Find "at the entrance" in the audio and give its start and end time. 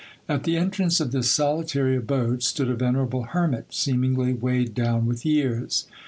0.27-0.99